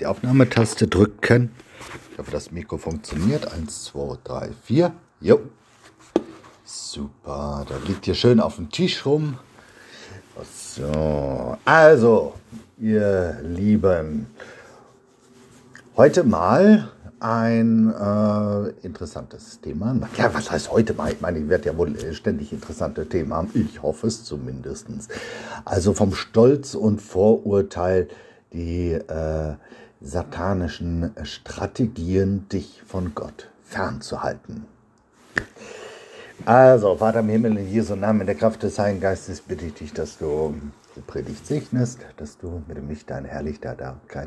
[0.00, 1.50] die Aufnahmetaste drücken.
[2.12, 3.52] Ich hoffe, das Mikro funktioniert.
[3.52, 4.92] Eins, zwei, drei, vier.
[5.20, 5.40] Jo.
[6.64, 7.66] Super.
[7.68, 9.38] Da liegt hier schön auf dem Tisch rum.
[10.52, 11.56] So.
[11.64, 12.34] Also,
[12.78, 14.28] ihr Lieben.
[15.96, 19.94] Heute mal ein äh, interessantes Thema.
[20.16, 21.12] Ja, was heißt heute mal?
[21.12, 23.50] Ich meine, ich werde ja wohl ständig interessante Themen haben.
[23.52, 24.86] Ich hoffe es zumindest.
[25.66, 28.08] Also vom Stolz und Vorurteil,
[28.54, 29.56] die äh,
[30.00, 34.64] satanischen Strategien, dich von Gott fernzuhalten.
[36.46, 39.74] Also, Vater im Himmel, in Jesu Namen, in der Kraft des Heiligen Geistes bitte ich
[39.74, 40.54] dich, dass du
[40.96, 43.78] die Predigt segnest, dass du mit dem Licht deiner Herrlichkeit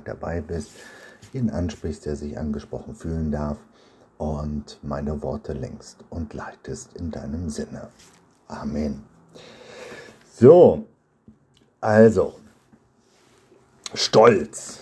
[0.05, 0.71] dabei bist
[1.33, 3.57] jeden ansprichst, der sich angesprochen fühlen darf
[4.17, 7.89] und meine Worte lenkst und leitest in deinem Sinne.
[8.47, 9.03] Amen.
[10.33, 10.85] So,
[11.81, 12.35] also,
[13.93, 14.79] Stolz.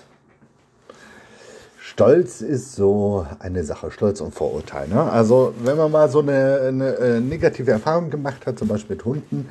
[1.91, 4.87] Stolz ist so eine Sache, Stolz und Vorurteil.
[4.87, 5.01] Ne?
[5.11, 9.03] Also wenn man mal so eine, eine, äh, negative Erfahrung gemacht hat, zum Beispiel mit
[9.03, 9.49] Hunden,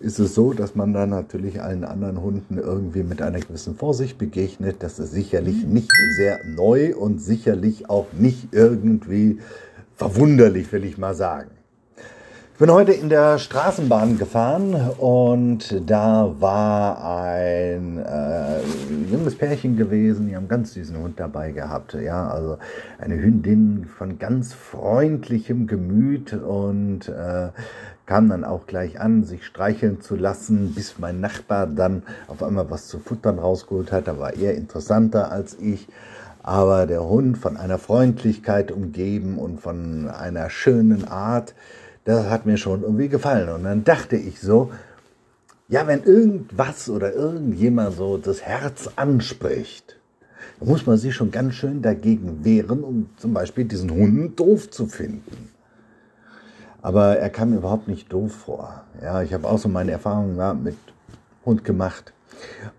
[0.00, 4.16] ist es so, dass man dann natürlich allen anderen Hunden irgendwie mit einer gewissen Vorsicht
[4.16, 4.76] begegnet.
[4.78, 9.40] Das ist sicherlich nicht sehr neu und sicherlich auch nicht irgendwie
[9.94, 11.50] verwunderlich, will ich mal sagen.
[12.62, 18.60] Bin heute in der Straßenbahn gefahren und da war ein äh,
[19.10, 21.94] junges Pärchen gewesen, die haben einen ganz süßen Hund dabei gehabt.
[21.94, 22.58] Ja, also
[23.00, 27.48] eine Hündin von ganz freundlichem Gemüt und äh,
[28.06, 32.70] kam dann auch gleich an, sich streicheln zu lassen, bis mein Nachbar dann auf einmal
[32.70, 34.06] was zu futtern rausgeholt hat.
[34.06, 35.88] Da war er interessanter als ich.
[36.44, 41.54] Aber der Hund von einer Freundlichkeit umgeben und von einer schönen Art,
[42.04, 43.48] das hat mir schon irgendwie gefallen.
[43.48, 44.70] Und dann dachte ich so,
[45.68, 49.96] ja, wenn irgendwas oder irgendjemand so das Herz anspricht,
[50.58, 54.70] dann muss man sich schon ganz schön dagegen wehren, um zum Beispiel diesen Hund doof
[54.70, 55.50] zu finden.
[56.82, 58.82] Aber er kam mir überhaupt nicht doof vor.
[59.00, 60.76] Ja, ich habe auch so meine Erfahrungen ja, mit
[61.46, 62.12] Hund gemacht.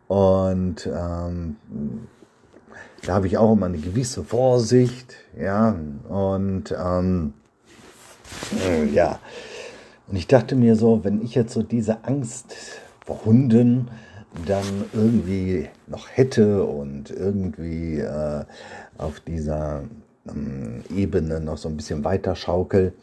[0.08, 1.56] Und ähm,
[3.06, 5.16] da habe ich auch immer eine gewisse Vorsicht.
[5.40, 5.76] Ja,
[6.10, 7.34] und ähm,
[8.94, 9.20] ja.
[10.08, 12.56] Und ich dachte mir so, wenn ich jetzt so diese Angst
[13.06, 13.90] vor Hunden
[14.46, 18.44] dann irgendwie noch hätte und irgendwie äh,
[18.98, 19.84] auf dieser
[20.28, 22.94] ähm, Ebene noch so ein bisschen weiter schaukel,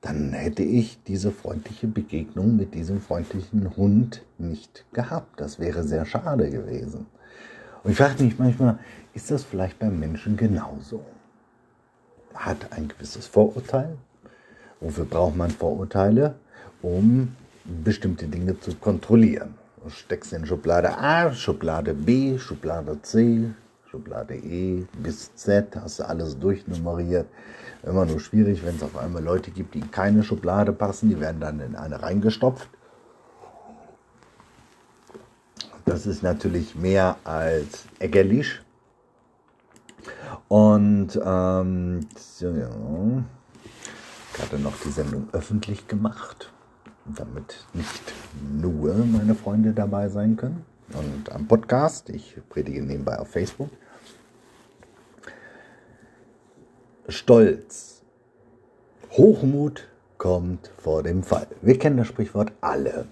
[0.00, 5.40] dann hätte ich diese freundliche Begegnung mit diesem freundlichen Hund nicht gehabt.
[5.40, 7.06] Das wäre sehr schade gewesen.
[7.84, 8.78] Und ich frage mich manchmal,
[9.14, 11.04] ist das vielleicht beim Menschen genauso?
[12.34, 13.96] Hat ein gewisses Vorurteil?
[14.80, 16.34] Wofür braucht man Vorurteile?
[16.82, 19.54] Um bestimmte Dinge zu kontrollieren.
[19.82, 23.50] Du steckst in Schublade A, Schublade B, Schublade C,
[23.90, 27.26] Schublade E bis Z, hast du alles durchnummeriert.
[27.82, 31.18] Immer nur schwierig, wenn es auf einmal Leute gibt, die in keine Schublade passen, die
[31.18, 32.68] werden dann in eine reingestopft.
[35.86, 38.60] Das ist natürlich mehr als ärgerlich.
[40.48, 42.68] Und ähm, so, ja,
[44.40, 46.52] hatte noch die Sendung öffentlich gemacht,
[47.06, 48.12] damit nicht
[48.60, 50.64] nur meine Freunde dabei sein können.
[50.92, 53.70] Und am Podcast, ich predige nebenbei auf Facebook.
[57.08, 58.02] Stolz.
[59.12, 61.46] Hochmut kommt vor dem Fall.
[61.62, 63.06] Wir kennen das Sprichwort alle.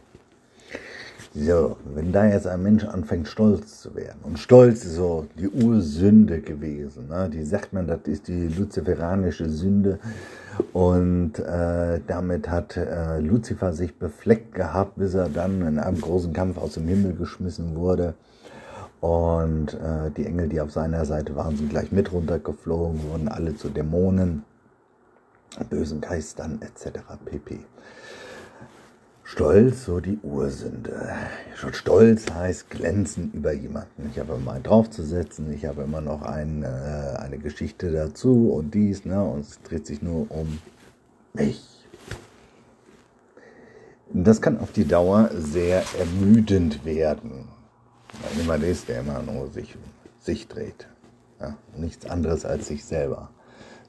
[1.34, 5.48] So, wenn da jetzt ein Mensch anfängt, stolz zu werden, und Stolz ist so die
[5.48, 7.28] Ursünde gewesen, ne?
[7.30, 9.98] die sagt man, das ist die luziferanische Sünde,
[10.72, 16.32] und äh, damit hat äh, Luzifer sich befleckt gehabt, bis er dann in einem großen
[16.32, 18.14] Kampf aus dem Himmel geschmissen wurde.
[19.00, 23.54] Und äh, die Engel, die auf seiner Seite waren, sind gleich mit runtergeflogen, wurden alle
[23.56, 24.44] zu Dämonen,
[25.70, 26.98] bösen Geistern etc.
[27.24, 27.60] pp.
[29.30, 31.14] Stolz, so die Ursünde.
[31.54, 34.08] Schon Stolz heißt glänzen über jemanden.
[34.10, 36.66] Ich habe immer einen draufzusetzen, ich habe immer noch ein, äh,
[37.18, 39.22] eine Geschichte dazu und dies, ne?
[39.22, 40.58] und es dreht sich nur um
[41.34, 41.62] mich.
[44.14, 47.48] Das kann auf die Dauer sehr ermüdend werden.
[48.22, 49.76] Weil jemand ist, der immer nur sich,
[50.20, 50.88] sich dreht.
[51.38, 51.54] Ja?
[51.76, 53.28] Nichts anderes als sich selber.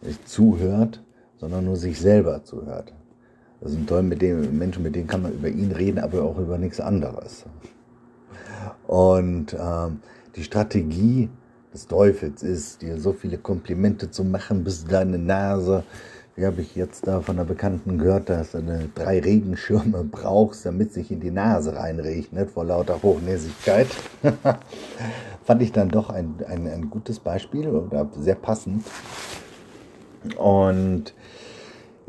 [0.02, 1.02] Nicht zuhört,
[1.38, 2.92] sondern nur sich selber zuhört.
[3.62, 6.38] Das sind toll mit den Menschen, mit denen kann man über ihn reden, aber auch
[6.38, 7.46] über nichts anderes.
[8.88, 10.00] Und ähm,
[10.36, 11.30] die Strategie
[11.74, 15.84] des Teufels ist, dir so viele Komplimente zu machen, bis deine Nase,
[16.36, 20.94] wie habe ich jetzt da von einer Bekannten gehört, dass du drei Regenschirme brauchst, damit
[20.94, 23.88] sich in die Nase reinregnet vor lauter Hochnäsigkeit.
[25.44, 28.86] fand ich dann doch ein, ein, ein gutes Beispiel oder sehr passend.
[30.38, 31.14] Und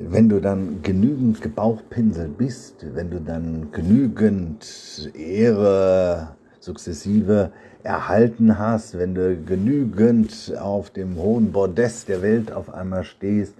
[0.03, 7.53] wenn du dann genügend gebauchpinselt bist, wenn du dann genügend Ehre sukzessive
[7.83, 13.55] erhalten hast, wenn du genügend auf dem hohen Podest der Welt auf einmal stehst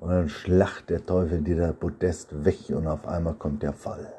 [0.00, 4.12] und dann schlacht der Teufel dir das Podest weg und auf einmal kommt der Fall.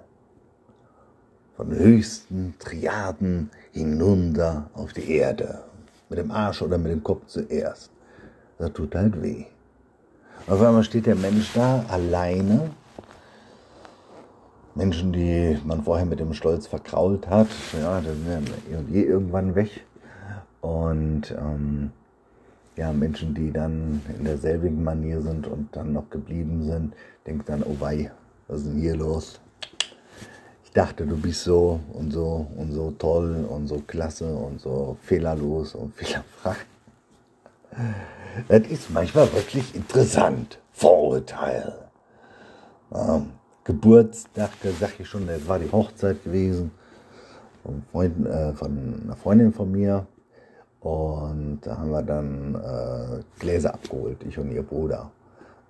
[1.56, 5.64] Von höchsten Triaden hinunter auf die Erde.
[6.10, 7.90] Mit dem Arsch oder mit dem Kopf zuerst.
[8.60, 9.46] Das tut halt weh.
[10.48, 12.70] Auf einmal steht der Mensch da alleine
[14.76, 19.56] Menschen, die man vorher mit dem Stolz verkrault hat, ja, dann sind ja eh irgendwann
[19.56, 19.84] weg.
[20.62, 21.92] Und ähm,
[22.78, 26.94] ja, Menschen, die dann in derselbigen Manier sind und dann noch geblieben sind,
[27.26, 28.10] denken dann, oh wei,
[28.48, 29.42] was ist denn hier los?
[30.64, 34.96] Ich dachte, du bist so und so und so toll und so klasse und so
[35.02, 36.56] fehlerlos und fehlerfrei.
[38.48, 40.60] Das ist manchmal wirklich interessant.
[40.72, 41.74] Vorurteil.
[42.94, 43.32] Ähm,
[43.64, 46.72] Geburtstag, da sag ich schon, das war die Hochzeit gewesen
[47.64, 50.06] von, Freund, äh, von einer Freundin von mir.
[50.80, 55.12] Und da haben wir dann äh, Gläser abgeholt, ich und ihr Bruder.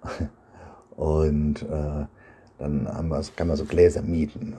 [0.95, 2.05] Und äh,
[2.57, 4.55] dann haben kann man so Gläser mieten.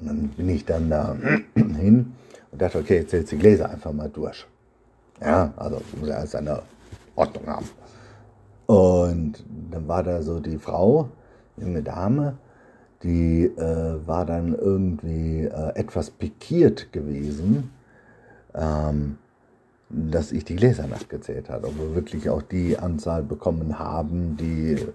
[0.00, 1.14] Und dann bin ich dann da
[1.54, 2.14] hin
[2.50, 4.46] und dachte, okay, jetzt zählst die Gläser einfach mal durch.
[5.20, 6.62] Ja, also muss ja alles eine
[7.14, 7.68] Ordnung haben.
[8.66, 11.08] Und dann war da so die Frau,
[11.56, 12.38] junge Dame,
[13.02, 17.70] die äh, war dann irgendwie äh, etwas pikiert gewesen,
[18.54, 19.18] ähm,
[19.88, 24.86] dass ich die Gläser nachgezählt habe, ob wir wirklich auch die Anzahl bekommen haben, die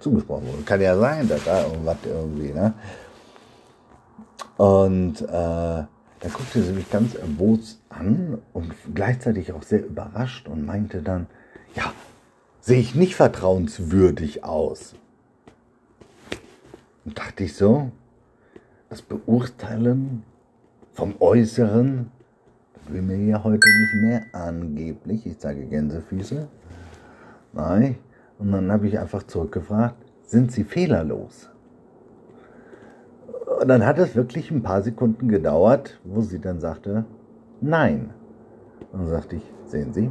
[0.00, 0.64] zugesprochen wurden.
[0.64, 2.74] Kann ja sein, dass da irgendwas irgendwie, ne?
[4.56, 10.66] Und äh, da guckte sie mich ganz erbost an und gleichzeitig auch sehr überrascht und
[10.66, 11.26] meinte dann,
[11.74, 11.92] ja,
[12.60, 14.94] sehe ich nicht vertrauenswürdig aus.
[17.04, 17.90] Und dachte ich so,
[18.88, 20.22] das Beurteilen
[20.92, 22.10] vom Äußeren,
[22.88, 26.48] will mir ja heute nicht mehr angeblich, ich sage Gänsefüße.
[27.52, 27.96] Nein.
[28.38, 31.50] Und dann habe ich einfach zurückgefragt, sind sie fehlerlos?
[33.60, 37.04] Und dann hat es wirklich ein paar Sekunden gedauert, wo sie dann sagte,
[37.60, 38.10] nein.
[38.92, 40.10] Und dann sagte ich, sehen Sie,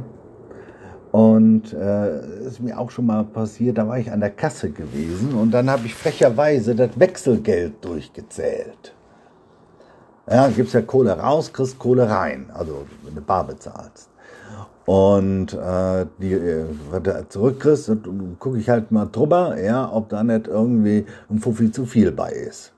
[1.12, 5.34] und äh, ist mir auch schon mal passiert, da war ich an der Kasse gewesen
[5.34, 8.94] und dann habe ich frecherweise das Wechselgeld durchgezählt.
[10.30, 14.10] Ja, gibst ja Kohle raus, kriegst Kohle rein, also wenn du bar bezahlst.
[14.84, 17.92] Und äh, die, äh, was du zurückkriegst,
[18.38, 22.30] gucke ich halt mal drüber, ja, ob da nicht irgendwie ein Fuffi zu viel bei
[22.30, 22.72] ist.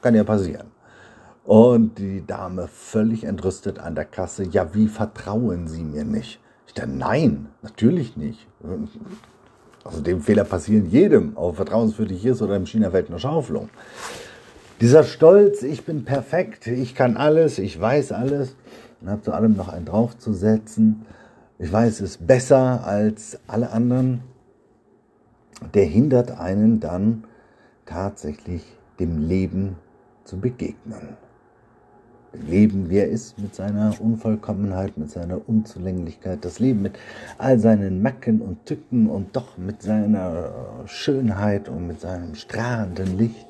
[0.00, 0.66] Kann ja passieren.
[1.44, 6.40] Und die Dame völlig entrüstet an der Kasse, ja, wie vertrauen Sie mir nicht?
[6.72, 8.46] Ich dachte, nein, natürlich nicht.
[9.84, 13.68] Also dem Fehler passieren jedem, ob vertrauenswürdig ist oder im China-Welt eine Schaufelung.
[14.80, 18.56] Dieser Stolz, ich bin perfekt, ich kann alles, ich weiß alles
[19.02, 21.04] und habe zu allem noch einen draufzusetzen.
[21.58, 24.22] Ich weiß es besser als alle anderen.
[25.74, 27.24] Der hindert einen dann
[27.84, 28.64] tatsächlich
[28.98, 29.76] dem Leben
[30.24, 31.18] zu begegnen.
[32.48, 36.94] Leben, wie er ist, mit seiner Unvollkommenheit, mit seiner Unzulänglichkeit, das Leben mit
[37.38, 40.50] all seinen Macken und Tücken und doch mit seiner
[40.86, 43.46] Schönheit und mit seinem strahlenden Licht,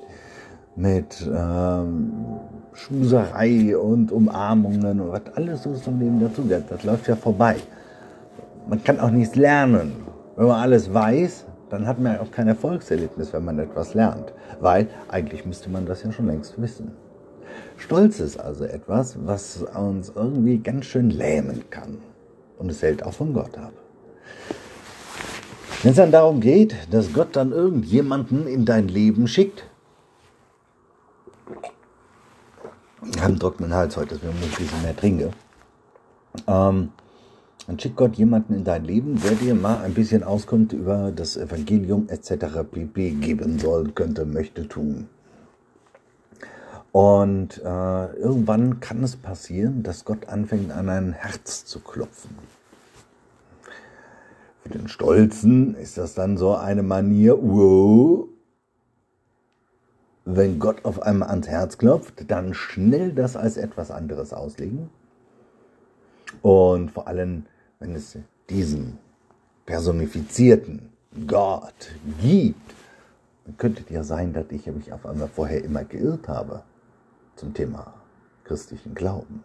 [0.74, 2.12] mit ähm,
[2.72, 7.56] Schuserei und Umarmungen und was alles so zum Leben dazugehört, das läuft ja vorbei.
[8.68, 9.92] Man kann auch nichts lernen.
[10.36, 14.88] Wenn man alles weiß, dann hat man auch kein Erfolgserlebnis, wenn man etwas lernt, weil
[15.08, 16.92] eigentlich müsste man das ja schon längst wissen.
[17.76, 21.98] Stolz ist also etwas, was uns irgendwie ganz schön lähmen kann.
[22.58, 23.72] Und es hält auch von Gott ab.
[25.82, 29.64] Wenn es dann darum geht, dass Gott dann irgendjemanden in dein Leben schickt,
[33.10, 35.30] ich habe einen trockenen Hals heute, muss ich ein bisschen mehr trinken.
[36.46, 36.90] Ähm,
[37.66, 41.36] dann schickt Gott jemanden in dein Leben, der dir mal ein bisschen Auskunft über das
[41.36, 42.46] Evangelium etc.
[42.70, 43.10] pp.
[43.12, 45.08] geben soll, könnte, möchte, tun.
[46.92, 52.36] Und äh, irgendwann kann es passieren, dass Gott anfängt an ein Herz zu klopfen.
[54.62, 58.28] Für den Stolzen ist das dann so eine Manier, wow,
[60.26, 64.90] wenn Gott auf einmal ans Herz klopft, dann schnell das als etwas anderes auslegen.
[66.42, 67.46] Und vor allem,
[67.80, 68.18] wenn es
[68.50, 68.98] diesen
[69.64, 70.90] personifizierten
[71.26, 72.74] Gott gibt,
[73.46, 76.62] dann könnte es ja sein, dass ich mich auf einmal vorher immer geirrt habe
[77.42, 77.92] zum Thema
[78.44, 79.42] christlichen Glauben.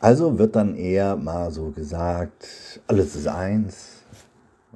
[0.00, 4.02] Also wird dann eher mal so gesagt, alles ist eins.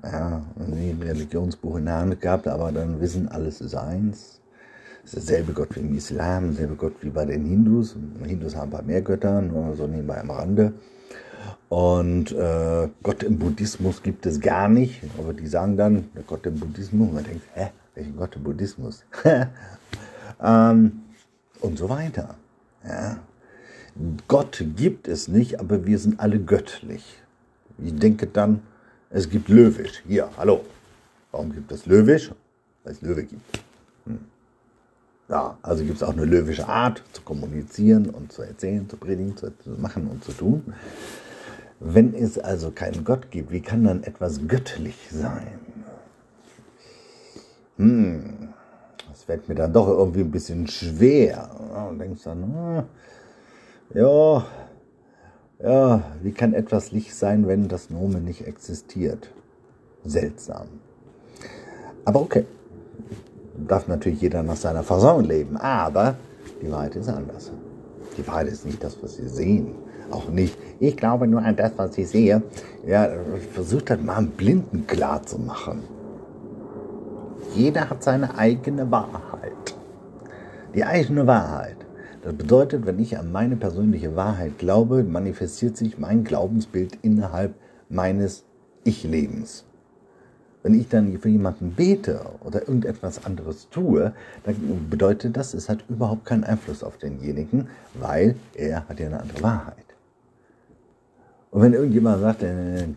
[0.02, 4.40] Ja, nie ein Religionsbuch in der Hand gehabt, aber dann wissen, alles ist eins.
[5.04, 7.94] Es ist derselbe Gott wie im Islam, derselbe Gott wie bei den Hindus.
[8.24, 10.72] Hindus haben ein paar mehr Götter, nur so nebenbei am Rande.
[11.68, 15.02] Und äh, Gott im Buddhismus gibt es gar nicht.
[15.18, 17.12] Aber die sagen dann, der Gott im Buddhismus.
[17.12, 19.04] Man denkt, hä, welchen Gott im Buddhismus?
[20.42, 21.02] ähm,
[21.60, 22.36] und so weiter.
[22.86, 23.18] Ja.
[24.28, 27.04] Gott gibt es nicht, aber wir sind alle göttlich.
[27.78, 28.62] Ich denke dann,
[29.10, 30.02] es gibt Löwisch.
[30.06, 30.64] Hier, hallo.
[31.32, 32.30] Warum gibt es Löwisch?
[32.84, 33.60] Weil es Löwe gibt.
[34.06, 34.18] Hm.
[35.28, 39.36] Ja, also gibt es auch eine löwische Art zu kommunizieren und zu erzählen, zu predigen,
[39.36, 40.74] zu machen und zu tun.
[41.78, 45.58] Wenn es also keinen Gott gibt, wie kann dann etwas göttlich sein?
[47.76, 48.50] Hm,
[49.20, 51.50] das fällt mir dann doch irgendwie ein bisschen schwer.
[51.90, 52.82] Und denkst dann, hm,
[53.94, 54.44] ja,
[55.62, 59.30] ja, wie kann etwas Licht sein, wenn das Nomen nicht existiert?
[60.04, 60.68] Seltsam.
[62.06, 62.46] Aber okay,
[63.68, 66.16] darf natürlich jeder nach seiner Fasson leben, aber
[66.62, 67.52] die Wahrheit ist anders.
[68.16, 69.74] Die Wahrheit ist nicht das, was Sie sehen.
[70.10, 72.42] Auch nicht, ich glaube nur an das, was ich sehe.
[72.86, 73.10] Ja,
[73.52, 75.99] versucht halt mal einen Blinden klar zu machen.
[77.54, 79.74] Jeder hat seine eigene Wahrheit.
[80.74, 81.76] Die eigene Wahrheit.
[82.22, 87.54] Das bedeutet, wenn ich an meine persönliche Wahrheit glaube, manifestiert sich mein Glaubensbild innerhalb
[87.88, 88.44] meines
[88.84, 89.64] Ich-Lebens.
[90.62, 94.12] Wenn ich dann für jemanden bete oder irgendetwas anderes tue,
[94.44, 99.20] dann bedeutet das, es hat überhaupt keinen Einfluss auf denjenigen, weil er hat ja eine
[99.20, 99.76] andere Wahrheit.
[101.50, 102.88] Und wenn irgendjemand sagt, äh,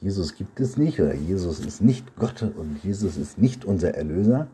[0.00, 4.46] Jesus gibt es nicht oder Jesus ist nicht Gott und Jesus ist nicht unser Erlöser,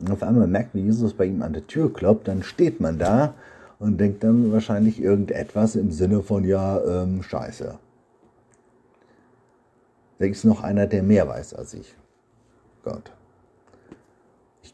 [0.00, 2.98] und auf einmal merkt, wie Jesus bei ihm an der Tür klopft, dann steht man
[2.98, 3.34] da
[3.78, 7.78] und denkt dann wahrscheinlich irgendetwas im Sinne von, ja, ähm, scheiße.
[10.18, 11.94] Da ist noch einer, der mehr weiß als ich.
[12.82, 13.12] Gott.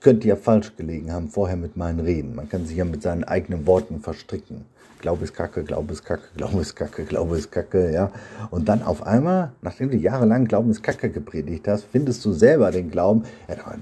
[0.05, 2.35] Könnte ja falsch gelegen haben vorher mit meinen Reden.
[2.35, 4.67] Man kann sich ja mit seinen eigenen Worten verstricken.
[5.01, 8.13] Glaube ist Kacke, Glaube ist Kacke, Glaube ist Kacke, Glaube ist Kacke, ja.
[8.51, 12.71] Und dann auf einmal, nachdem du jahrelang Glauben ist Kacke gepredigt hast, findest du selber
[12.71, 13.81] den Glauben, ja, dann,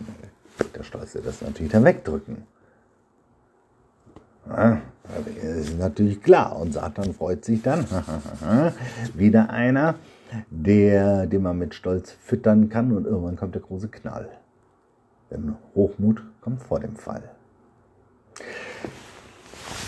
[0.77, 2.45] der Stolz das natürlich dann wegdrücken.
[4.49, 4.81] Ja,
[5.43, 6.57] das ist natürlich klar.
[6.57, 7.85] Und Satan freut sich dann.
[9.15, 9.97] Wieder einer,
[10.51, 14.29] der, den man mit Stolz füttern kann und irgendwann kommt der große Knall.
[15.33, 17.23] Denn Hochmut kommt vor dem Fall.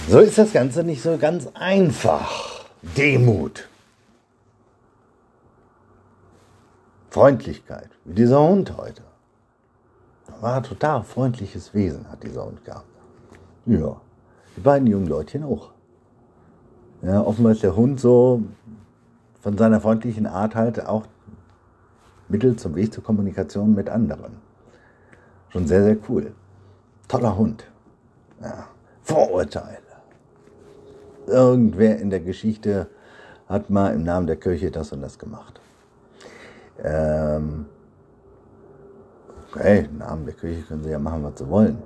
[0.09, 2.65] So ist das Ganze nicht so ganz einfach.
[2.97, 3.69] Demut.
[7.11, 9.03] Freundlichkeit, wie dieser Hund heute.
[10.41, 12.89] War total freundliches Wesen, hat dieser Hund gehabt.
[13.67, 14.01] Ja,
[14.57, 15.73] die beiden jungen Leutchen auch.
[17.03, 18.43] Ja, offenbar ist der Hund so
[19.43, 21.05] von seiner freundlichen Art halt auch
[22.29, 24.44] Mittel zum Weg zur Kommunikation mit anderen.
[25.55, 26.33] Schon sehr, sehr cool.
[27.07, 27.65] Toller Hund.
[28.43, 28.67] Ja.
[29.05, 29.79] Vorurteile.
[31.29, 32.89] Irgendwer in der Geschichte
[33.49, 35.61] hat mal im Namen der Kirche das und das gemacht.
[36.83, 37.67] Ähm,
[39.49, 41.79] okay, im Namen der Kirche können sie ja machen, was sie wollen.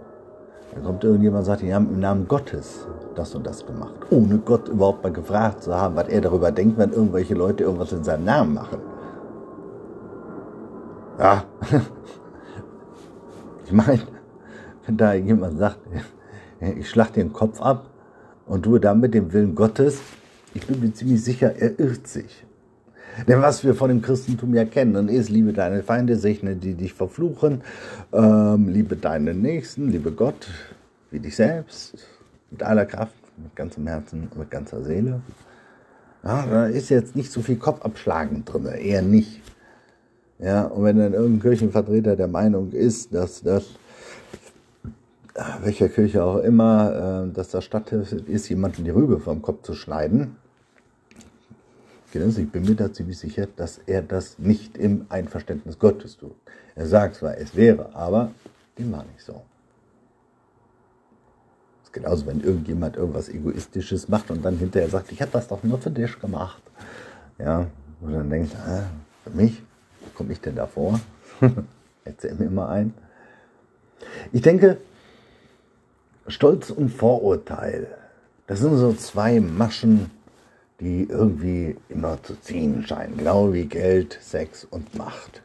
[0.73, 4.39] Dann kommt irgendjemand und sagt, die haben im Namen Gottes das und das gemacht, ohne
[4.39, 8.03] Gott überhaupt mal gefragt zu haben, was er darüber denkt, wenn irgendwelche Leute irgendwas in
[8.03, 8.79] seinem Namen machen.
[11.19, 11.45] Ja,
[13.69, 14.01] ich meine,
[14.87, 15.79] wenn da jemand sagt,
[16.79, 17.91] ich schlag den Kopf ab
[18.47, 20.01] und tue damit den Willen Gottes,
[20.55, 22.47] ich bin mir ziemlich sicher, er irrt sich.
[23.27, 26.95] Denn was wir von dem Christentum ja kennen, ist, liebe deine Feinde, segne die dich
[26.95, 27.61] verfluchen,
[28.13, 30.49] ähm, liebe deinen Nächsten, liebe Gott,
[31.11, 31.99] wie dich selbst,
[32.51, 35.21] mit aller Kraft, mit ganzem Herzen mit ganzer Seele.
[36.25, 39.43] Ja, da ist jetzt nicht so viel Kopfabschlagen drin, eher nicht.
[40.39, 43.65] Ja, und wenn dann irgendein Kirchenvertreter der Meinung ist, dass das,
[45.63, 49.75] welcher Kirche auch immer, äh, dass das statthaft ist, jemanden die Rübe vom Kopf zu
[49.75, 50.37] schneiden,
[52.11, 56.35] ich bin mir da ziemlich sicher, dass er das nicht im Einverständnis Gottes tut.
[56.75, 58.31] Er sagt zwar, es wäre, aber
[58.79, 59.43] dem war nicht so.
[61.93, 65.79] Genauso, wenn irgendjemand irgendwas Egoistisches macht und dann hinterher sagt, ich habe das doch nur
[65.79, 66.63] für dich gemacht.
[67.39, 67.67] Ja,
[68.01, 68.85] und dann denkt, ah,
[69.25, 69.63] für mich,
[70.19, 71.01] komme ich denn da vor?
[72.05, 72.93] Erzähl mir mal ein.
[74.33, 74.79] Ich denke,
[76.27, 77.87] Stolz und Vorurteil,
[78.49, 80.11] das sind so zwei Maschen,
[80.81, 83.17] die irgendwie immer zu ziehen scheinen.
[83.17, 85.43] Genau wie Geld, Sex und Macht.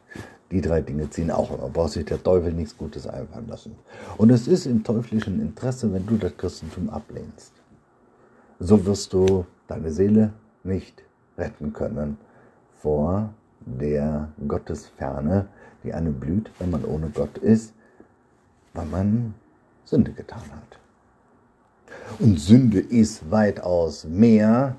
[0.50, 1.68] Die drei Dinge ziehen auch immer.
[1.68, 3.76] Braucht sich der Teufel nichts Gutes einfallen lassen.
[4.16, 7.52] Und es ist im teuflischen Interesse, wenn du das Christentum ablehnst.
[8.58, 10.32] So wirst du deine Seele
[10.64, 11.02] nicht
[11.38, 12.18] retten können
[12.80, 13.34] vor
[13.66, 15.46] der Gottesferne,
[15.82, 17.74] die einem blüht, wenn man ohne Gott ist,
[18.72, 19.34] weil man
[19.84, 20.78] Sünde getan hat.
[22.18, 24.76] Und Sünde ist weitaus mehr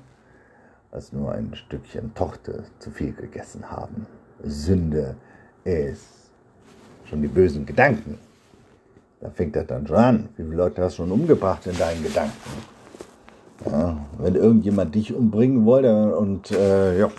[0.90, 4.06] als nur ein Stückchen Torte zu viel gegessen haben.
[4.42, 5.16] Sünde
[5.64, 6.30] ist
[7.04, 8.18] schon die bösen Gedanken.
[9.20, 10.28] Da fängt das dann schon an.
[10.36, 12.32] Wie viele Leute hast du schon umgebracht in deinen Gedanken?
[13.64, 17.10] Ja, wenn irgendjemand dich umbringen wollte und äh, ja,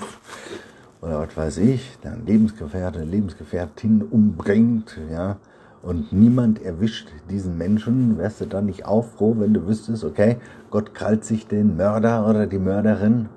[1.08, 5.38] oder was weiß ich, dann Lebensgefährte, Lebensgefährtin umbringt, ja,
[5.82, 10.38] und niemand erwischt diesen Menschen, wärst du dann nicht auch froh, wenn du wüsstest, okay,
[10.70, 13.30] Gott krallt sich den Mörder oder die Mörderin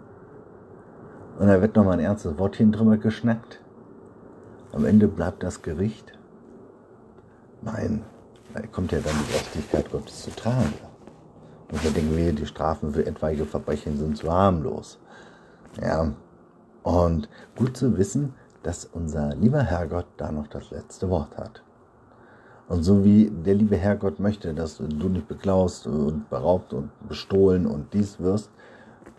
[1.39, 3.61] und da wird nochmal ein ernstes Wortchen drüber geschnackt.
[4.73, 6.13] Am Ende bleibt das Gericht.
[7.63, 8.03] Nein,
[8.53, 10.75] da kommt ja dann die Gerechtigkeit Gottes zu tragen.
[11.73, 14.99] Und wir denken wir, die Strafen für etwaige Verbrechen sind zu harmlos.
[15.81, 16.13] Ja,
[16.83, 21.63] und gut zu wissen, dass unser lieber Herrgott da noch das letzte Wort hat.
[22.69, 27.67] Und so wie der liebe Herrgott möchte, dass du nicht beklaust und beraubt und bestohlen
[27.67, 28.51] und dies wirst,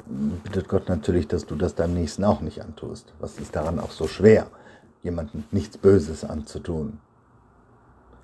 [0.06, 3.13] bittet Gott natürlich, dass du das deinem Nächsten auch nicht antust.
[3.20, 4.48] Was ist daran auch so schwer,
[5.03, 7.00] jemandem nichts Böses anzutun?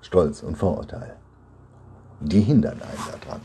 [0.00, 1.16] Stolz und Vorurteil.
[2.20, 3.40] Die hindern einen daran.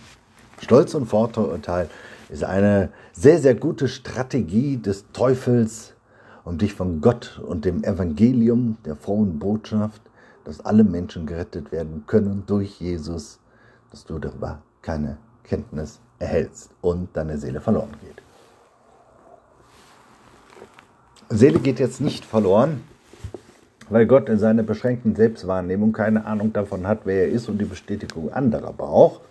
[0.62, 1.89] Stolz und Vorurteil
[2.30, 5.94] ist eine sehr, sehr gute Strategie des Teufels,
[6.44, 10.01] um dich von Gott und dem Evangelium, der frohen Botschaft,
[10.44, 13.39] dass alle Menschen gerettet werden können durch Jesus,
[13.92, 18.22] dass du darüber keine Kenntnis erhältst und deine Seele verloren geht.
[21.30, 22.82] Seele geht jetzt nicht verloren,
[23.89, 27.65] weil Gott in seiner beschränkten Selbstwahrnehmung keine Ahnung davon hat, wer er ist und die
[27.65, 29.22] Bestätigung anderer braucht.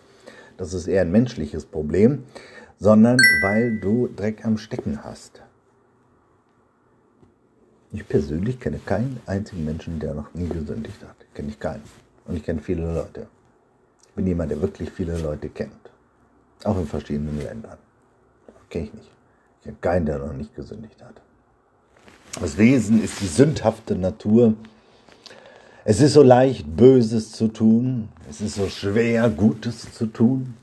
[0.56, 2.24] Das ist eher ein menschliches Problem,
[2.82, 5.40] sondern weil du Dreck am Stecken hast.
[7.92, 11.14] Ich persönlich kenne keinen einzigen Menschen, der noch nie gesündigt hat.
[11.32, 11.84] Kenne ich keinen.
[12.26, 13.28] Und ich kenne viele Leute.
[14.08, 15.92] Ich bin jemand, der wirklich viele Leute kennt.
[16.64, 17.78] Auch in verschiedenen Ländern.
[18.68, 19.10] Kenne ich nicht.
[19.58, 21.22] Ich kenne keinen, der noch nicht gesündigt hat.
[22.40, 24.54] Das Wesen ist die sündhafte Natur.
[25.84, 28.08] Es ist so leicht, Böses zu tun.
[28.28, 30.54] Es ist so schwer, Gutes zu tun.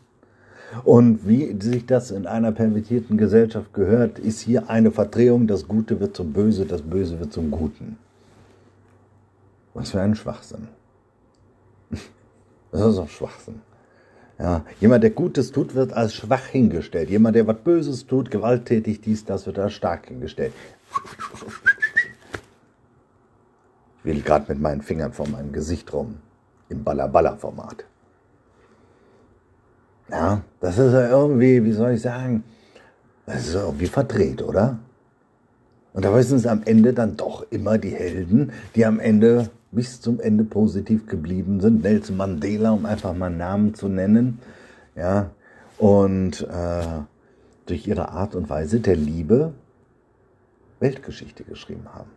[0.84, 5.48] Und wie sich das in einer pervertierten Gesellschaft gehört, ist hier eine Verdrehung.
[5.48, 7.98] Das Gute wird zum Böse, das Böse wird zum Guten.
[9.74, 10.68] Was für ein Schwachsinn.
[12.72, 13.62] Das ist doch Schwachsinn.
[14.38, 17.10] Ja, jemand, der Gutes tut, wird als schwach hingestellt.
[17.10, 20.54] Jemand, der was Böses tut, gewalttätig dies, das, wird als stark hingestellt.
[23.98, 26.20] Ich will gerade mit meinen Fingern vor meinem Gesicht rum.
[26.70, 27.86] Im Balla-Balla-Format.
[30.12, 32.44] Ja, das ist ja irgendwie, wie soll ich sagen,
[33.26, 34.80] das ist irgendwie verdreht, oder?
[35.94, 40.02] Und da sind es am Ende dann doch immer die Helden, die am Ende bis
[40.02, 41.84] zum Ende positiv geblieben sind.
[41.84, 44.40] Nelson Mandela, um einfach mal einen Namen zu nennen.
[44.96, 45.30] Ja,
[45.78, 47.02] und äh,
[47.66, 49.54] durch ihre Art und Weise der Liebe
[50.80, 52.10] Weltgeschichte geschrieben haben.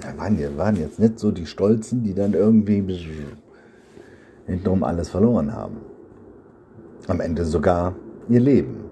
[0.00, 2.82] Da waren, waren jetzt nicht so die Stolzen, die dann irgendwie
[4.48, 5.76] hintenrum alles verloren haben.
[7.06, 7.94] Am Ende sogar
[8.28, 8.84] ihr Leben,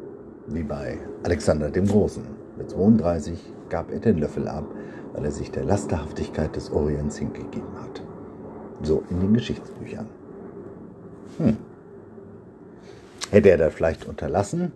[0.46, 2.22] wie bei Alexander dem Großen.
[2.56, 4.64] Mit 32 gab er den Löffel ab,
[5.12, 8.02] weil er sich der Lasterhaftigkeit des Orients hingegeben hat.
[8.82, 10.06] So in den Geschichtsbüchern.
[11.38, 11.56] Hm.
[13.30, 14.72] Hätte er das vielleicht unterlassen?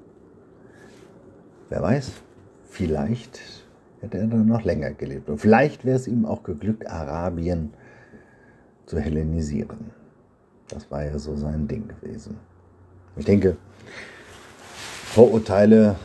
[1.69, 2.11] Wer weiß,
[2.65, 3.41] vielleicht
[4.01, 5.29] hätte er dann noch länger gelebt.
[5.29, 7.73] Und vielleicht wäre es ihm auch geglückt, Arabien
[8.87, 10.00] zu hellenisieren.
[10.71, 12.39] Das war ja so sein Ding gewesen.
[13.17, 13.57] Ich denke,
[15.05, 15.97] Vorurteile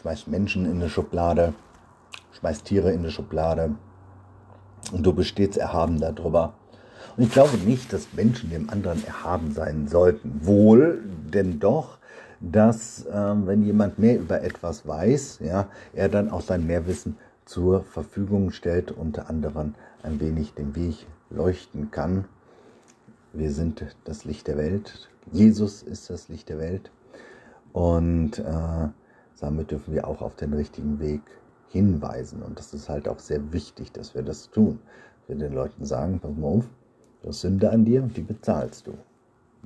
[0.00, 1.54] schmeißt Menschen in eine Schublade,
[2.32, 3.74] schmeißt Tiere in eine Schublade
[4.92, 6.54] und du stets erhaben darüber.
[7.16, 10.40] Und ich glaube nicht, dass Menschen dem anderen erhaben sein sollten.
[10.42, 11.98] Wohl, denn doch,
[12.40, 17.16] dass ähm, wenn jemand mehr über etwas weiß, ja, er dann auch sein Mehrwissen
[17.46, 22.26] zur Verfügung stellt, unter anderem ein wenig den Weg leuchten kann
[23.32, 25.08] wir sind das Licht der Welt.
[25.32, 26.90] Jesus ist das Licht der Welt.
[27.72, 28.88] Und äh,
[29.40, 31.22] damit dürfen wir auch auf den richtigen Weg
[31.68, 32.42] hinweisen.
[32.42, 34.80] Und das ist halt auch sehr wichtig, dass wir das tun.
[35.26, 36.64] Wir den Leuten sagen, pass mal auf,
[37.22, 38.92] du hast Sünde an dir, die bezahlst du.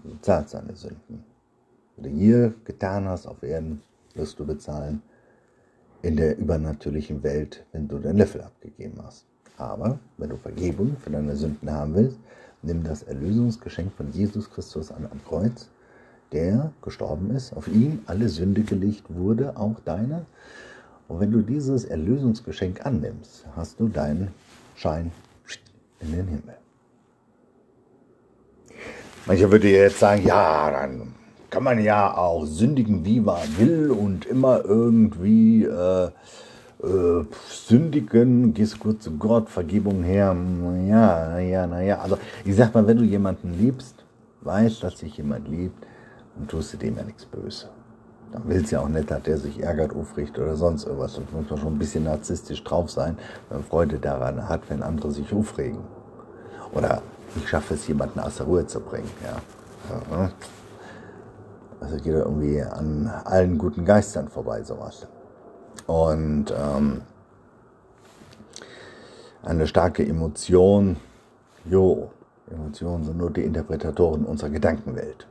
[0.02, 1.24] Du bezahlst deine Sünden.
[1.96, 3.82] Was du hier getan hast auf Erden,
[4.14, 5.02] wirst du bezahlen
[6.02, 9.24] in der übernatürlichen Welt, wenn du deinen Löffel abgegeben hast.
[9.56, 12.18] Aber wenn du Vergebung für deine Sünden haben willst,
[12.66, 15.68] Nimm das Erlösungsgeschenk von Jesus Christus an am Kreuz,
[16.32, 20.24] der gestorben ist, auf ihm alle Sünde gelegt wurde, auch deine.
[21.06, 24.28] Und wenn du dieses Erlösungsgeschenk annimmst, hast du deinen
[24.76, 25.12] Schein
[26.00, 26.56] in den Himmel.
[29.26, 31.14] Mancher würde jetzt sagen, ja, dann
[31.50, 36.10] kann man ja auch sündigen, wie man will und immer irgendwie äh,
[36.84, 41.98] äh, sündigen, gehst kurz zu Gott, Vergebung her, naja, naja, naja.
[42.00, 44.04] Also ich sag mal, wenn du jemanden liebst,
[44.42, 45.86] weißt, dass sich jemand liebt,
[46.36, 47.68] dann tust du dem ja nichts Böse.
[48.32, 51.14] Dann willst du ja auch nicht, dass der sich ärgert, aufricht oder sonst irgendwas.
[51.14, 53.16] Dann muss man schon ein bisschen narzisstisch drauf sein,
[53.48, 55.78] wenn man Freude daran hat, wenn andere sich aufregen.
[56.72, 57.02] Oder
[57.36, 59.10] ich schaffe es, jemanden aus der Ruhe zu bringen.
[59.22, 60.16] Ja.
[60.16, 60.32] Ne?
[61.80, 65.06] Also geht irgendwie an allen guten Geistern vorbei, sowas.
[65.86, 67.02] Und ähm,
[69.42, 70.96] eine starke Emotion,
[71.64, 72.10] jo,
[72.50, 75.26] Emotionen sind nur die Interpretatoren unserer Gedankenwelt.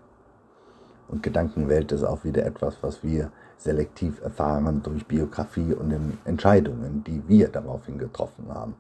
[1.08, 7.22] Und Gedankenwelt ist auch wieder etwas, was wir selektiv erfahren durch Biografie und Entscheidungen, die
[7.28, 8.76] wir daraufhin getroffen haben.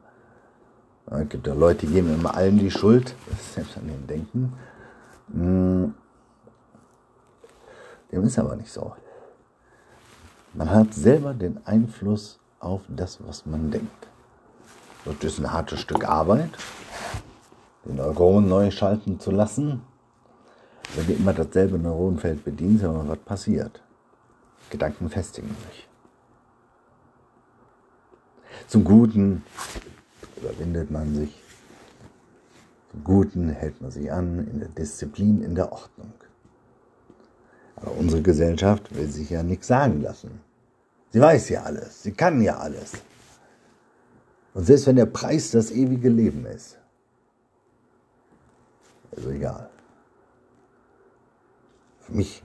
[1.05, 3.15] Es gibt ja Leute, die geben immer allen die Schuld,
[3.53, 4.53] selbst an dem Denken.
[5.31, 5.93] Hm.
[8.11, 8.93] Dem ist aber nicht so.
[10.53, 14.07] Man hat selber den Einfluss auf das, was man denkt.
[15.03, 16.51] Das ist ein hartes Stück Arbeit,
[17.85, 19.81] den Neuronen neu schalten zu lassen.
[20.95, 23.81] Wenn du immer dasselbe Neuronenfeld bedienst, aber was passiert?
[24.69, 25.87] Gedanken festigen sich.
[28.67, 29.43] Zum Guten
[30.37, 31.33] überwindet man sich.
[32.91, 36.13] Zum Guten hält man sich an, in der Disziplin, in der Ordnung.
[37.85, 40.41] Unsere Gesellschaft will sich ja nichts sagen lassen.
[41.11, 42.93] Sie weiß ja alles, sie kann ja alles.
[44.53, 46.77] Und selbst wenn der Preis das ewige Leben ist,
[49.15, 49.69] also egal.
[51.99, 52.43] Für mich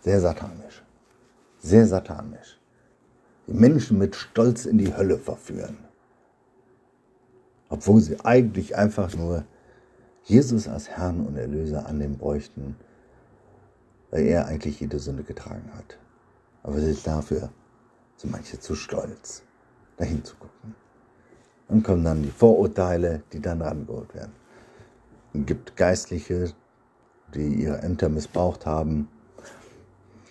[0.00, 0.82] sehr satanisch.
[1.58, 2.58] Sehr satanisch.
[3.46, 5.78] Die Menschen mit Stolz in die Hölle verführen.
[7.68, 9.44] Obwohl sie eigentlich einfach nur
[10.24, 12.76] Jesus als Herrn und Erlöser annehmen bräuchten
[14.10, 15.98] weil er eigentlich jede Sünde getragen hat.
[16.62, 17.50] Aber dafür
[18.16, 19.42] sind manche zu stolz,
[19.96, 20.74] dahin zu gucken.
[21.68, 24.32] Dann kommen dann die Vorurteile, die dann rangeholt werden.
[25.34, 26.52] Es gibt Geistliche,
[27.34, 29.08] die ihre Ämter missbraucht haben,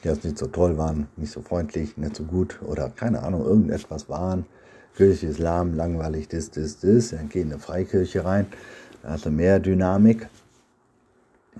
[0.03, 3.45] die jetzt nicht so toll waren, nicht so freundlich, nicht so gut oder keine Ahnung,
[3.45, 4.45] irgendetwas waren.
[4.95, 7.09] Kirche ist lahm, langweilig, das, das, das.
[7.09, 8.47] Dann gehen in eine Freikirche rein,
[9.03, 10.27] da hat er mehr Dynamik.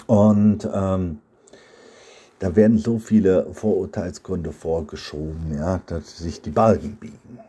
[0.08, 1.19] Und ähm,
[2.39, 7.39] da werden so viele Vorurteilsgründe vorgeschoben, ja, dass sich die Balken biegen.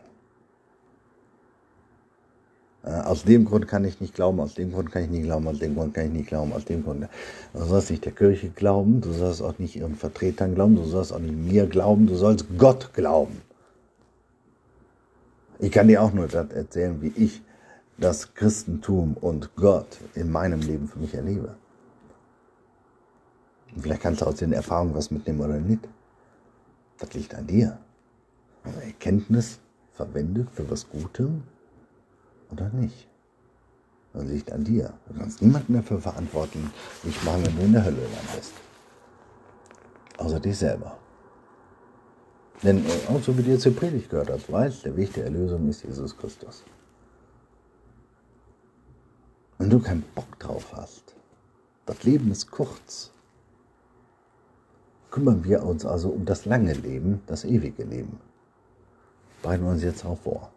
[2.83, 5.47] Äh, aus dem Grund kann ich nicht glauben, aus dem Grund kann ich nicht glauben,
[5.47, 7.07] aus dem Grund kann ich nicht glauben, aus dem Grund.
[7.53, 11.13] Du sollst nicht der Kirche glauben, du sollst auch nicht ihren Vertretern glauben, du sollst
[11.13, 13.41] auch nicht mir glauben, du sollst Gott glauben.
[15.59, 17.41] Ich kann dir auch nur das erzählen, wie ich
[17.97, 21.55] das Christentum und Gott in meinem Leben für mich erlebe.
[23.77, 25.87] Vielleicht kannst du aus den Erfahrungen was mitnehmen oder nicht.
[26.97, 27.77] Das liegt an dir.
[28.63, 29.59] Also Erkenntnis
[29.93, 31.43] verwendet für was Gutem
[32.51, 33.07] oder nicht.
[34.13, 34.93] Das liegt an dir.
[35.07, 36.63] Du kannst niemanden dafür verantwortlich
[37.23, 38.53] machen, wenn du in der Hölle landest.
[40.17, 40.97] Außer dich selber.
[42.63, 45.25] Denn äh, auch so wie du jetzt zur Predigt gehört hast, weißt, der Weg der
[45.25, 46.63] Erlösung ist Jesus Christus.
[49.57, 51.15] Wenn du keinen Bock drauf hast,
[51.85, 53.11] das Leben ist kurz
[55.11, 58.19] kümmern wir uns also um das lange Leben, das ewige Leben.
[59.41, 60.51] Bereiten wir uns jetzt auch vor.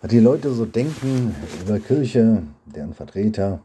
[0.00, 3.60] Was die Leute so denken über Kirche, deren Vertreter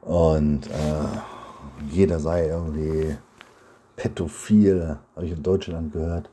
[0.00, 3.16] und äh, jeder sei irgendwie
[3.96, 6.30] pädophil, habe ich in Deutschland gehört.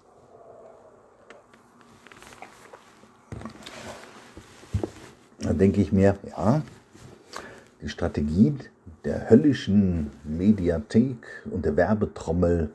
[5.40, 6.62] Da denke ich mir, ja,
[7.82, 8.56] die Strategie
[9.04, 12.72] der höllischen Mediathek und der Werbetrommel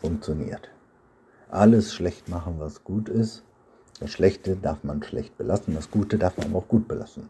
[0.00, 0.70] funktioniert.
[1.50, 3.42] Alles schlecht machen, was gut ist.
[3.98, 7.28] Das Schlechte darf man schlecht belassen, das Gute darf man auch gut belassen.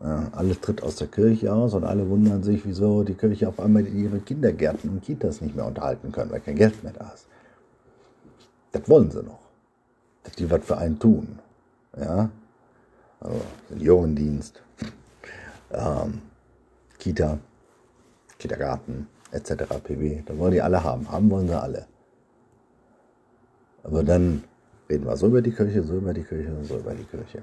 [0.00, 3.86] Alles tritt aus der Kirche aus und alle wundern sich, wieso die Kirche auf einmal
[3.86, 7.28] ihre Kindergärten und Kitas nicht mehr unterhalten können, weil kein Geld mehr da ist.
[8.72, 9.38] Das wollen sie noch.
[10.24, 11.38] Dass die was für einen tun.
[11.96, 12.30] Ja?
[13.20, 14.60] Also Seniorendienst,
[15.70, 16.20] ähm,
[17.02, 17.40] Kita,
[18.38, 19.64] Kindergarten etc.
[19.82, 20.22] pp.
[20.24, 21.10] Da wollen die alle haben.
[21.10, 21.88] Haben wollen sie alle.
[23.82, 24.44] Aber dann
[24.88, 27.42] reden wir so über die Kirche, so über die Kirche, so über die Kirche.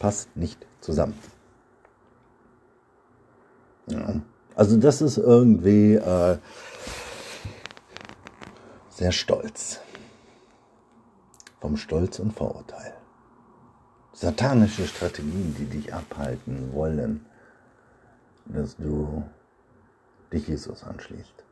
[0.00, 1.14] Passt nicht zusammen.
[3.86, 4.20] Ja.
[4.56, 6.38] Also das ist irgendwie äh,
[8.90, 9.78] sehr stolz.
[11.60, 12.94] Vom Stolz und Vorurteil.
[14.12, 17.26] Satanische Strategien, die dich abhalten wollen,
[18.46, 19.22] dass du
[20.32, 21.44] dich Jesus anschließt.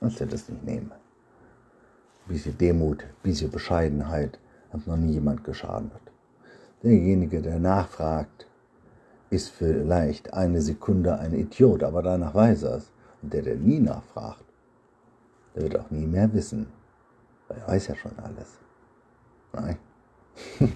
[0.00, 0.92] Kannst dir das nicht nehmen.
[0.92, 4.38] Ein bisschen Demut, ein bisschen Bescheidenheit
[4.72, 6.00] hat noch nie jemand geschadet.
[6.82, 8.46] Derjenige, der nachfragt,
[9.30, 12.92] ist vielleicht eine Sekunde ein Idiot, aber danach weiß er es.
[13.22, 14.44] Und der, der nie nachfragt,
[15.54, 16.68] der wird auch nie mehr wissen,
[17.48, 18.58] weil er weiß ja schon alles.
[19.52, 19.78] Nein.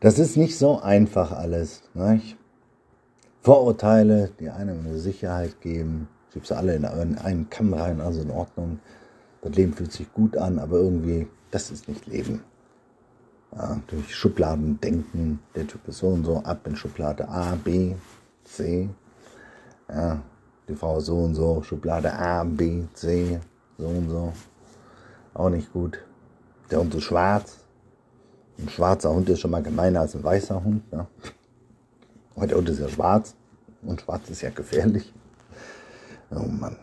[0.00, 1.82] das ist nicht so einfach alles.
[1.94, 2.36] Nicht?
[3.42, 8.30] Vorurteile, die einem eine Sicherheit geben, schiebst du alle in einen Kamm rein, also in
[8.30, 8.78] Ordnung.
[9.40, 12.44] Das Leben fühlt sich gut an, aber irgendwie, das ist nicht Leben.
[13.54, 17.96] Ja, durch Schubladen denken, der Typ ist so und so, ab in Schublade A, B,
[18.44, 18.88] C.
[19.88, 20.22] Ja,
[20.68, 23.40] die Frau so und so, Schublade A, B, C,
[23.76, 24.32] so und so.
[25.34, 25.98] Auch nicht gut.
[26.70, 27.58] Der Hund ist schwarz.
[28.58, 30.90] Ein schwarzer Hund ist schon mal gemeiner als ein weißer Hund.
[30.92, 31.08] Ne?
[32.34, 33.34] Aber der ist ja schwarz.
[33.82, 35.12] Und schwarz ist ja gefährlich.
[36.30, 36.76] Oh Mann.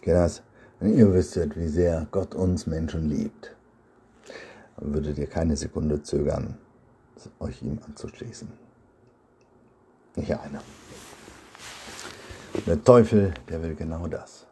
[0.00, 0.42] Kinders,
[0.78, 3.56] wenn ihr wüsstet, wie sehr Gott uns Menschen liebt,
[4.76, 6.56] dann würdet ihr keine Sekunde zögern,
[7.40, 8.48] euch ihm anzuschließen.
[10.14, 10.62] Nicht einer.
[12.66, 14.46] Der Teufel, der will genau das,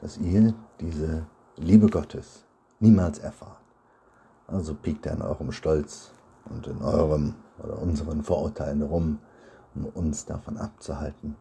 [0.00, 2.44] dass ihr diese Liebe Gottes
[2.80, 3.62] niemals erfahrt.
[4.46, 6.10] Also piekt er in eurem Stolz
[6.50, 9.18] und in eurem oder unseren Vorurteilen rum,
[9.74, 11.36] um uns davon abzuhalten,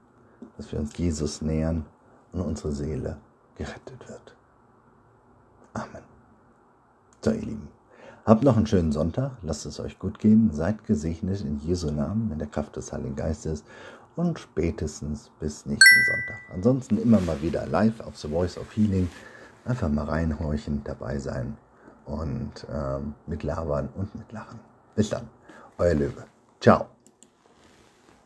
[0.58, 1.86] dass wir uns Jesus nähern
[2.34, 3.18] und unsere Seele
[3.56, 4.36] gerettet wird.
[5.74, 6.04] Amen.
[7.22, 7.70] So, ihr Lieben.
[8.26, 12.30] Habt noch einen schönen Sonntag, lasst es euch gut gehen, seid gesegnet in Jesu Namen,
[12.32, 13.64] in der Kraft des Heiligen Geistes
[14.18, 16.36] und spätestens bis nächsten Sonntag.
[16.54, 19.08] Ansonsten immer mal wieder live auf The Voice of Healing.
[19.64, 21.58] Einfach mal reinhorchen, dabei sein
[22.06, 24.60] und ähm, mit labern und mit lachen.
[24.96, 25.30] Bis dann,
[25.86, 26.26] Eleva.
[26.60, 26.97] Tchau.